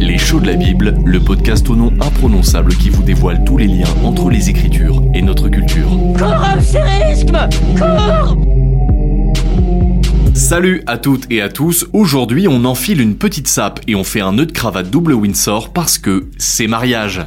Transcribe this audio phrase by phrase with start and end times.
[0.00, 3.66] Les shows de la Bible, le podcast au nom imprononçable qui vous dévoile tous les
[3.66, 5.90] liens entre les Écritures et notre culture.
[10.32, 14.22] Salut à toutes et à tous, aujourd'hui on enfile une petite sape et on fait
[14.22, 17.20] un nœud de cravate double Windsor parce que c'est mariage.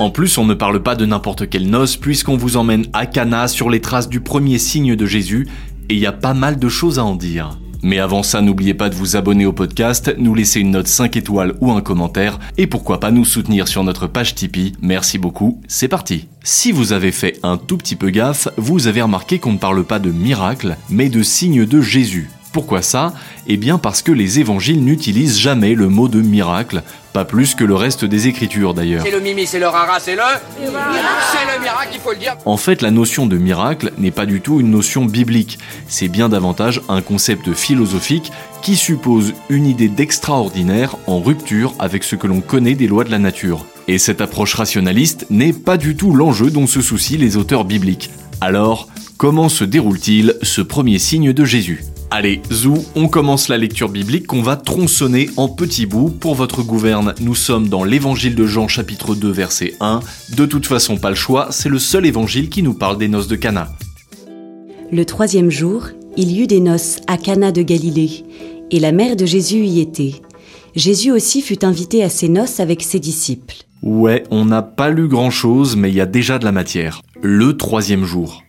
[0.00, 3.48] En plus, on ne parle pas de n'importe quelle noce puisqu'on vous emmène à Cana
[3.48, 5.46] sur les traces du premier signe de Jésus
[5.90, 7.58] et il y a pas mal de choses à en dire.
[7.82, 11.16] Mais avant ça, n'oubliez pas de vous abonner au podcast, nous laisser une note 5
[11.16, 14.74] étoiles ou un commentaire, et pourquoi pas nous soutenir sur notre page Tipeee.
[14.80, 16.28] Merci beaucoup, c'est parti.
[16.44, 19.82] Si vous avez fait un tout petit peu gaffe, vous avez remarqué qu'on ne parle
[19.82, 22.30] pas de miracle, mais de signe de Jésus.
[22.52, 23.12] Pourquoi ça?
[23.46, 26.82] Eh bien parce que les évangiles n'utilisent jamais le mot de miracle,
[27.12, 29.04] pas plus que le reste des écritures d'ailleurs.
[29.04, 30.22] C'est le mimi, c'est le rara, c'est le...
[30.58, 32.36] C'est le miracle, il faut le dire.
[32.44, 36.28] En fait, la notion de miracle n'est pas du tout une notion biblique, c'est bien
[36.28, 42.40] davantage un concept philosophique qui suppose une idée d'extraordinaire en rupture avec ce que l'on
[42.40, 43.64] connaît des lois de la nature.
[43.86, 48.10] Et cette approche rationaliste n'est pas du tout l'enjeu dont se soucient les auteurs bibliques.
[48.40, 51.84] Alors, comment se déroule-t-il ce premier signe de Jésus?
[52.12, 56.10] Allez, Zou, on commence la lecture biblique qu'on va tronçonner en petits bouts.
[56.10, 60.00] Pour votre gouverne, nous sommes dans l'évangile de Jean chapitre 2 verset 1.
[60.34, 63.28] De toute façon, pas le choix, c'est le seul évangile qui nous parle des noces
[63.28, 63.68] de Cana.
[64.90, 65.86] Le troisième jour,
[66.16, 68.24] il y eut des noces à Cana de Galilée,
[68.72, 70.14] et la mère de Jésus y était.
[70.74, 73.54] Jésus aussi fut invité à ces noces avec ses disciples.
[73.82, 77.02] Ouais, on n'a pas lu grand chose, mais il y a déjà de la matière.
[77.22, 78.42] Le troisième jour.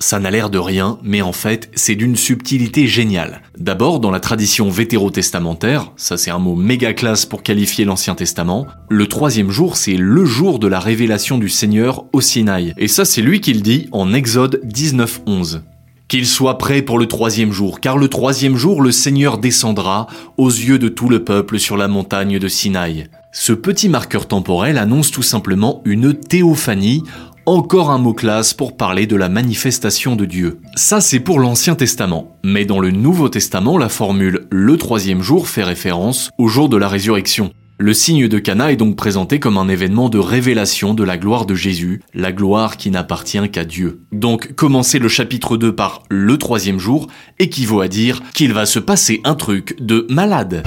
[0.00, 3.42] Ça n'a l'air de rien, mais en fait, c'est d'une subtilité géniale.
[3.58, 8.68] D'abord, dans la tradition vétérotestamentaire, ça c'est un mot méga classe pour qualifier l'Ancien Testament,
[8.88, 12.74] le troisième jour, c'est le jour de la révélation du Seigneur au Sinaï.
[12.78, 15.62] Et ça, c'est lui qui le dit en Exode 19.11.
[16.06, 20.48] Qu'il soit prêt pour le troisième jour, car le troisième jour, le Seigneur descendra aux
[20.48, 23.08] yeux de tout le peuple sur la montagne de Sinaï.
[23.32, 27.02] Ce petit marqueur temporel annonce tout simplement une théophanie
[27.48, 30.58] encore un mot classe pour parler de la manifestation de Dieu.
[30.74, 35.48] Ça c'est pour l'Ancien Testament, mais dans le Nouveau Testament, la formule le troisième jour
[35.48, 37.50] fait référence au jour de la résurrection.
[37.78, 41.46] Le signe de Cana est donc présenté comme un événement de révélation de la gloire
[41.46, 44.02] de Jésus, la gloire qui n'appartient qu'à Dieu.
[44.12, 47.06] Donc commencer le chapitre 2 par le troisième jour
[47.38, 50.64] équivaut à dire qu'il va se passer un truc de malade.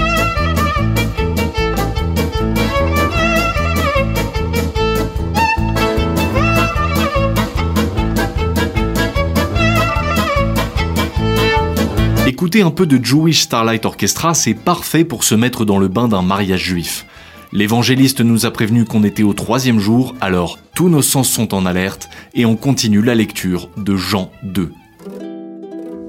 [12.41, 16.07] Écouter un peu de Jewish Starlight Orchestra, c'est parfait pour se mettre dans le bain
[16.07, 17.05] d'un mariage juif.
[17.53, 21.67] L'évangéliste nous a prévenu qu'on était au troisième jour, alors tous nos sens sont en
[21.67, 24.71] alerte et on continue la lecture de Jean 2.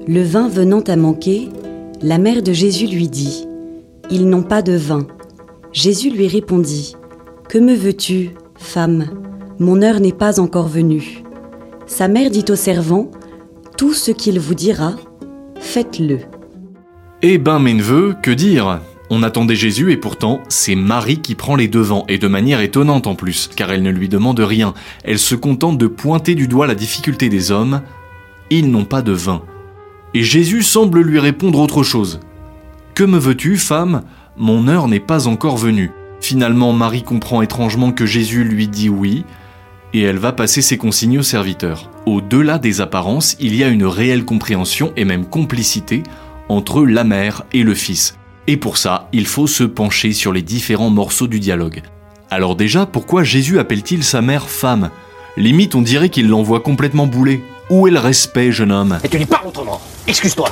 [0.07, 1.49] Le vin venant à manquer,
[2.01, 3.45] la mère de Jésus lui dit
[4.09, 5.05] Ils n'ont pas de vin.
[5.71, 6.95] Jésus lui répondit
[7.47, 9.05] Que me veux-tu, femme?
[9.59, 11.21] Mon heure n'est pas encore venue.
[11.85, 13.11] Sa mère dit au servant
[13.77, 14.95] Tout ce qu'il vous dira,
[15.63, 16.19] faites-le.
[17.21, 18.79] Eh ben mes neveux, que dire?
[19.09, 23.07] On attendait Jésus et pourtant c'est Marie qui prend les devants et de manière étonnante
[23.07, 24.73] en plus, car elle ne lui demande rien,
[25.03, 27.81] elle se contente de pointer du doigt la difficulté des hommes,
[28.49, 29.41] ils n'ont pas de vin.
[30.13, 32.19] Et Jésus semble lui répondre autre chose.
[32.93, 34.03] Que me veux-tu, femme?
[34.37, 35.91] Mon heure n'est pas encore venue.
[36.21, 39.25] Finalement, Marie comprend étrangement que Jésus lui dit oui,
[39.93, 41.89] et elle va passer ses consignes au serviteur.
[42.05, 46.03] Au-delà des apparences, il y a une réelle compréhension et même complicité
[46.49, 48.17] entre la mère et le fils.
[48.47, 51.81] Et pour ça, il faut se pencher sur les différents morceaux du dialogue.
[52.29, 54.89] Alors déjà, pourquoi Jésus appelle-t-il sa mère femme?
[55.37, 57.41] Limite, on dirait qu'il l'envoie complètement bouler.
[57.69, 58.99] Où est le respect, jeune homme?
[59.03, 59.79] Et tu dis pas autrement.
[60.05, 60.49] Excuse-toi.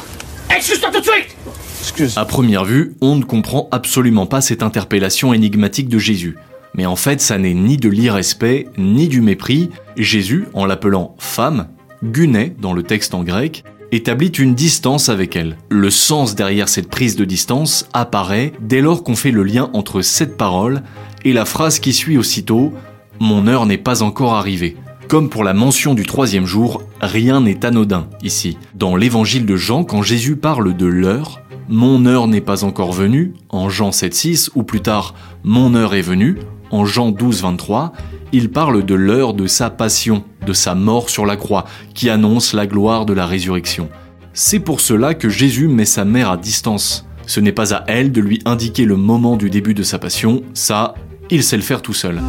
[0.56, 1.35] Excuse-toi tout de suite
[1.81, 2.18] Excuse.
[2.18, 6.38] À première vue, on ne comprend absolument pas cette interpellation énigmatique de Jésus.
[6.75, 9.69] Mais en fait, ça n'est ni de l'irrespect, ni du mépris.
[9.97, 11.67] Jésus, en l'appelant femme,
[12.03, 15.57] guné dans le texte en grec, établit une distance avec elle.
[15.69, 20.01] Le sens derrière cette prise de distance apparaît dès lors qu'on fait le lien entre
[20.01, 20.81] cette parole
[21.25, 22.74] et la phrase qui suit aussitôt
[23.19, 24.77] Mon heure n'est pas encore arrivée.
[25.09, 28.57] Comme pour la mention du troisième jour, rien n'est anodin ici.
[28.75, 33.33] Dans l'évangile de Jean, quand Jésus parle de l'heure, mon heure n'est pas encore venue,
[33.50, 35.13] en Jean 7.6, ou plus tard,
[35.44, 36.38] mon heure est venue,
[36.71, 37.94] en Jean 12, 23,
[38.31, 42.53] il parle de l'heure de sa passion, de sa mort sur la croix, qui annonce
[42.53, 43.89] la gloire de la résurrection.
[44.33, 47.06] C'est pour cela que Jésus met sa mère à distance.
[47.27, 50.44] Ce n'est pas à elle de lui indiquer le moment du début de sa passion,
[50.53, 50.95] ça,
[51.29, 52.19] il sait le faire tout seul.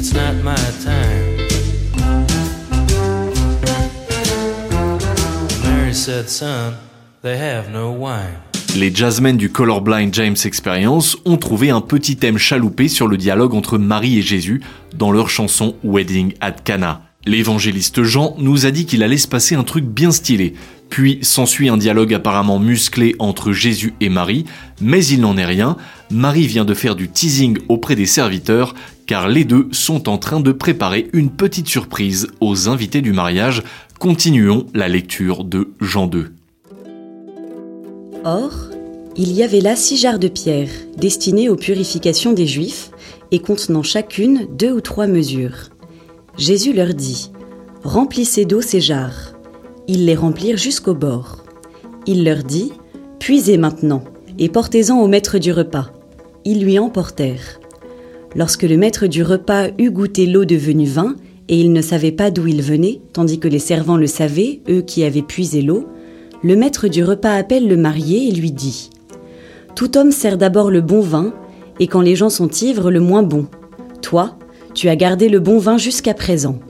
[0.00, 1.36] It's not my time.
[5.62, 6.72] Mary said, Son,
[7.20, 8.38] they have no wine.
[8.76, 13.52] Les jazzmen du Colorblind James Experience ont trouvé un petit thème chaloupé sur le dialogue
[13.52, 14.62] entre Marie et Jésus
[14.96, 17.02] dans leur chanson Wedding at Cana.
[17.26, 20.54] L'évangéliste Jean nous a dit qu'il allait se passer un truc bien stylé,
[20.90, 24.44] puis s'ensuit un dialogue apparemment musclé entre Jésus et Marie,
[24.80, 25.76] mais il n'en est rien,
[26.10, 28.74] Marie vient de faire du teasing auprès des serviteurs,
[29.06, 33.62] car les deux sont en train de préparer une petite surprise aux invités du mariage.
[33.98, 36.32] Continuons la lecture de Jean 2.
[38.24, 38.52] Or,
[39.16, 42.90] il y avait là six jarres de pierre, destinées aux purifications des Juifs,
[43.30, 45.70] et contenant chacune deux ou trois mesures.
[46.36, 47.30] Jésus leur dit,
[47.84, 49.39] Remplissez d'eau ces jarres.
[49.92, 51.38] Ils les remplirent jusqu'au bord.
[52.06, 52.70] Il leur dit,
[53.18, 54.04] Puisez maintenant,
[54.38, 55.90] et portez-en au maître du repas.
[56.44, 57.58] Ils lui emportèrent.
[58.36, 61.16] Lorsque le maître du repas eut goûté l'eau devenue vin,
[61.48, 64.82] et il ne savait pas d'où il venait, tandis que les servants le savaient, eux
[64.82, 65.88] qui avaient puisé l'eau,
[66.44, 68.90] le maître du repas appelle le marié et lui dit
[69.74, 71.34] Tout homme sert d'abord le bon vin,
[71.80, 73.48] et quand les gens sont ivres, le moins bon.
[74.02, 74.38] Toi,
[74.72, 76.60] tu as gardé le bon vin jusqu'à présent.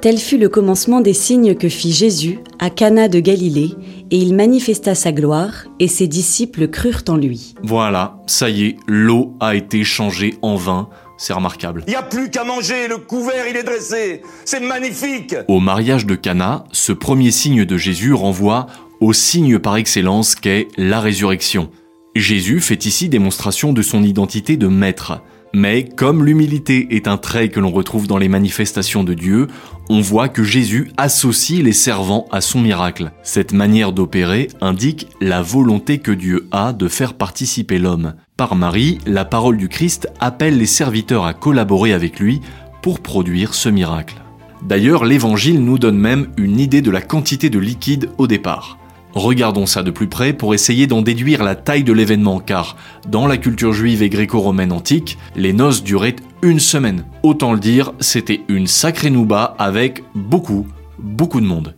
[0.00, 3.74] Tel fut le commencement des signes que fit Jésus à Cana de Galilée,
[4.10, 7.54] et il manifesta sa gloire, et ses disciples crurent en lui.
[7.62, 10.88] Voilà, ça y est, l'eau a été changée en vin.
[11.18, 11.84] C'est remarquable.
[11.86, 14.22] Il n'y a plus qu'à manger, le couvert il est dressé.
[14.46, 15.36] C'est magnifique.
[15.48, 18.68] Au mariage de Cana, ce premier signe de Jésus renvoie
[19.00, 21.70] au signe par excellence qu'est la résurrection.
[22.16, 25.20] Jésus fait ici démonstration de son identité de maître.
[25.52, 29.48] Mais comme l'humilité est un trait que l'on retrouve dans les manifestations de Dieu,
[29.88, 33.10] on voit que Jésus associe les servants à son miracle.
[33.24, 38.14] Cette manière d'opérer indique la volonté que Dieu a de faire participer l'homme.
[38.36, 42.40] Par Marie, la parole du Christ appelle les serviteurs à collaborer avec lui
[42.80, 44.22] pour produire ce miracle.
[44.62, 48.79] D'ailleurs, l'Évangile nous donne même une idée de la quantité de liquide au départ.
[49.14, 52.76] Regardons ça de plus près pour essayer d'en déduire la taille de l'événement car,
[53.08, 57.04] dans la culture juive et gréco-romaine antique, les noces duraient une semaine.
[57.22, 60.66] Autant le dire, c'était une sacrée nouba avec beaucoup,
[60.98, 61.74] beaucoup de monde.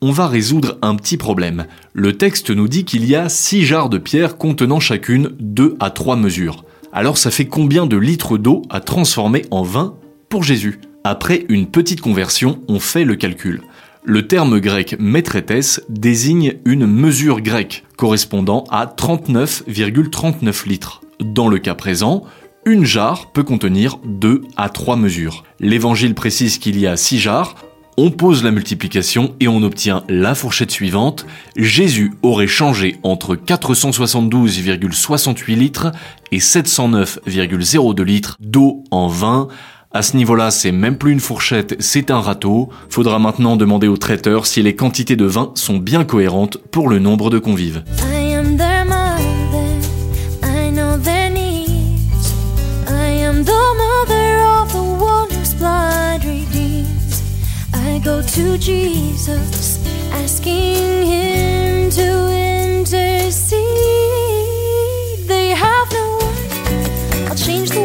[0.00, 1.66] On va résoudre un petit problème.
[1.92, 5.90] Le texte nous dit qu'il y a 6 jarres de pierre contenant chacune 2 à
[5.90, 6.64] 3 mesures.
[6.92, 9.96] Alors ça fait combien de litres d'eau à transformer en vin
[10.28, 10.80] pour Jésus?
[11.02, 13.62] Après une petite conversion, on fait le calcul.
[14.04, 21.00] Le terme grec maîtretesse désigne une mesure grecque correspondant à 39,39 litres.
[21.20, 22.24] Dans le cas présent,
[22.64, 25.44] une jarre peut contenir 2 à 3 mesures.
[25.58, 27.56] L'évangile précise qu'il y a 6 jarres,
[28.00, 31.26] on pose la multiplication et on obtient la fourchette suivante.
[31.56, 35.90] Jésus aurait changé entre 472,68 litres
[36.30, 39.48] et 709,02 litres d'eau en vin
[39.90, 42.68] à ce niveau-là, c'est même plus une fourchette, c'est un râteau.
[42.90, 46.98] Faudra maintenant demander au traiteur si les quantités de vin sont bien cohérentes pour le
[46.98, 47.82] nombre de convives.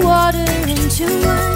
[0.04, 1.53] Water into.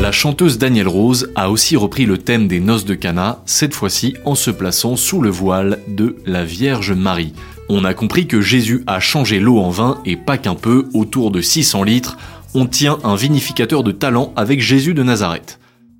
[0.00, 4.14] La chanteuse Danielle Rose a aussi repris le thème des noces de Cana, cette fois-ci
[4.24, 7.32] en se plaçant sous le voile de la Vierge Marie.
[7.68, 11.32] On a compris que Jésus a changé l'eau en vin et pas qu'un peu, autour
[11.32, 12.16] de 600 litres,
[12.54, 15.58] on tient un vinificateur de talent avec Jésus de Nazareth.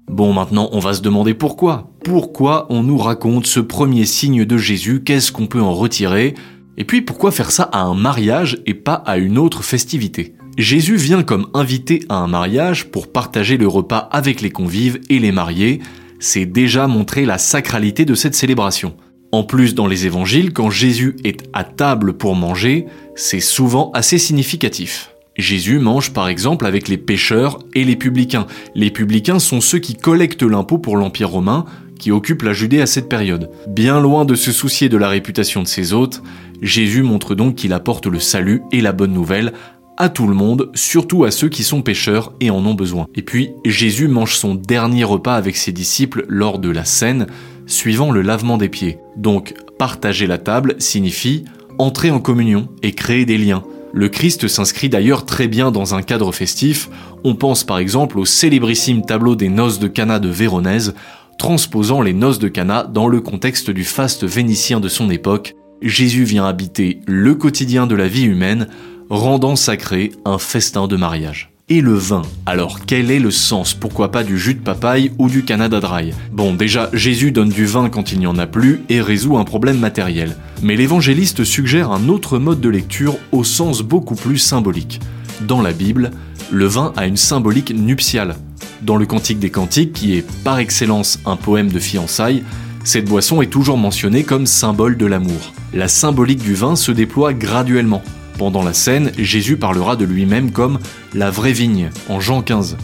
[0.08, 1.91] Bon, maintenant, on va se demander pourquoi.
[2.04, 5.04] Pourquoi on nous raconte ce premier signe de Jésus?
[5.04, 6.34] Qu'est-ce qu'on peut en retirer?
[6.76, 10.34] Et puis, pourquoi faire ça à un mariage et pas à une autre festivité?
[10.58, 15.20] Jésus vient comme invité à un mariage pour partager le repas avec les convives et
[15.20, 15.80] les mariés.
[16.18, 18.96] C'est déjà montrer la sacralité de cette célébration.
[19.30, 24.18] En plus, dans les évangiles, quand Jésus est à table pour manger, c'est souvent assez
[24.18, 25.12] significatif.
[25.38, 28.46] Jésus mange par exemple avec les pêcheurs et les publicains.
[28.74, 31.64] Les publicains sont ceux qui collectent l'impôt pour l'Empire romain,
[32.02, 33.48] qui occupe la Judée à cette période.
[33.68, 36.20] Bien loin de se soucier de la réputation de ses hôtes,
[36.60, 39.52] Jésus montre donc qu'il apporte le salut et la bonne nouvelle
[39.96, 43.06] à tout le monde, surtout à ceux qui sont pécheurs et en ont besoin.
[43.14, 47.28] Et puis, Jésus mange son dernier repas avec ses disciples lors de la scène,
[47.66, 48.98] suivant le lavement des pieds.
[49.16, 51.44] Donc, partager la table signifie
[51.78, 53.62] entrer en communion et créer des liens.
[53.92, 56.88] Le Christ s'inscrit d'ailleurs très bien dans un cadre festif.
[57.24, 60.94] On pense par exemple au célébrissime tableau des noces de Cana de Véronèse,
[61.38, 65.54] transposant les noces de Cana dans le contexte du faste vénitien de son époque.
[65.82, 68.68] Jésus vient habiter le quotidien de la vie humaine,
[69.10, 71.52] rendant sacré un festin de mariage.
[71.68, 72.22] Et le vin.
[72.44, 76.12] Alors quel est le sens Pourquoi pas du jus de papaye ou du Canada Dry
[76.32, 79.44] Bon, déjà, Jésus donne du vin quand il n'y en a plus et résout un
[79.44, 80.36] problème matériel.
[80.62, 85.00] Mais l'évangéliste suggère un autre mode de lecture au sens beaucoup plus symbolique.
[85.48, 86.10] Dans la Bible,
[86.50, 88.36] le vin a une symbolique nuptiale.
[88.82, 92.42] Dans le Cantique des Cantiques, qui est par excellence un poème de fiançailles,
[92.82, 95.52] cette boisson est toujours mentionnée comme symbole de l'amour.
[95.72, 98.02] La symbolique du vin se déploie graduellement.
[98.38, 100.80] Pendant la scène, Jésus parlera de lui-même comme
[101.14, 102.76] la vraie vigne, en Jean 15.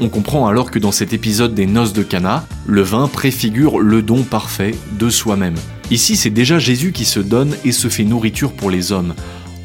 [0.00, 4.02] On comprend alors que dans cet épisode des noces de Cana, le vin préfigure le
[4.02, 5.56] don parfait de soi-même.
[5.90, 9.14] Ici, c'est déjà Jésus qui se donne et se fait nourriture pour les hommes.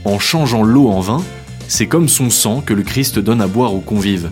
[0.05, 1.21] En changeant l'eau en vin,
[1.67, 4.29] c'est comme son sang que le Christ donne à boire aux convives,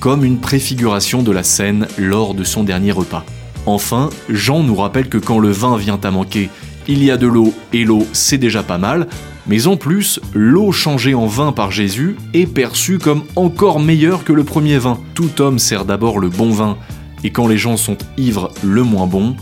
[0.00, 3.24] comme une préfiguration de la scène lors de son dernier repas.
[3.66, 6.50] Enfin, Jean nous rappelle que quand le vin vient à manquer,
[6.86, 9.08] il y a de l'eau et l'eau c'est déjà pas mal,
[9.46, 14.32] mais en plus, l'eau changée en vin par Jésus est perçue comme encore meilleure que
[14.32, 14.98] le premier vin.
[15.14, 16.76] Tout homme sert d'abord le bon vin,
[17.24, 19.36] et quand les gens sont ivres, le moins bon,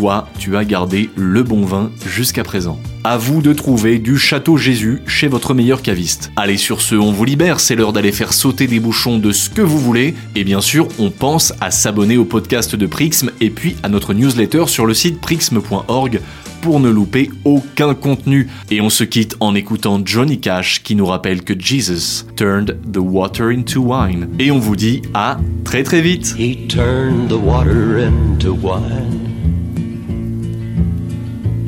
[0.00, 2.80] toi, tu as gardé le bon vin jusqu'à présent.
[3.04, 6.32] À vous de trouver du Château Jésus chez votre meilleur caviste.
[6.36, 9.50] Allez, sur ce, on vous libère, c'est l'heure d'aller faire sauter des bouchons de ce
[9.50, 10.14] que vous voulez.
[10.36, 14.14] Et bien sûr, on pense à s'abonner au podcast de Prixm et puis à notre
[14.14, 16.22] newsletter sur le site prixm.org
[16.62, 18.48] pour ne louper aucun contenu.
[18.70, 23.00] Et on se quitte en écoutant Johnny Cash qui nous rappelle que Jesus turned the
[23.00, 24.30] water into wine.
[24.38, 26.34] Et on vous dit à très très vite.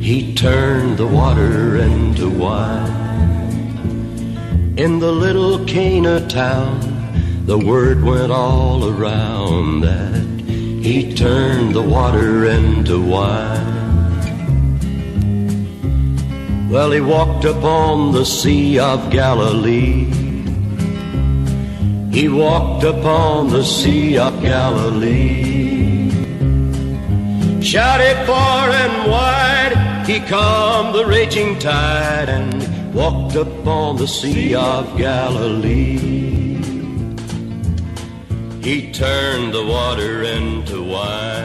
[0.03, 2.91] He turned the water into wine.
[4.75, 6.81] In the little Cana town,
[7.45, 10.25] the word went all around that
[10.83, 13.71] he turned the water into wine.
[16.69, 20.03] Well, he walked upon the Sea of Galilee.
[22.11, 26.11] He walked upon the Sea of Galilee.
[27.61, 29.52] Shouted far and wide,
[30.13, 35.97] he calmed the raging tide and walked upon the Sea of Galilee.
[38.61, 41.42] He turned the water into wine,